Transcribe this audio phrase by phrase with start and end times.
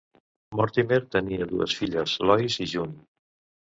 [0.59, 2.99] Mortimer tenia dues filles, Lois i June.